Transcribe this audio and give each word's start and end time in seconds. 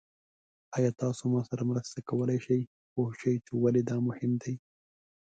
ایا 0.77 0.91
تاسو 1.01 1.21
ما 1.31 1.41
سره 1.49 1.63
مرسته 1.71 1.99
کولی 2.09 2.37
شئ 2.45 2.61
پوه 2.91 3.09
شئ 3.21 3.35
چې 3.45 3.51
ولې 3.63 3.81
دا 3.89 3.97
مهم 4.07 4.31
دی؟ 4.41 4.53